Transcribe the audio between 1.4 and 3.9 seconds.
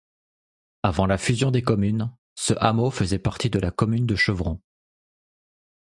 des communes, ce hameau faisait partie de la